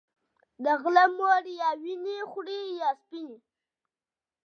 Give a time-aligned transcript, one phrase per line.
[0.63, 3.37] د غله مور يا وينې خورې يا سپينې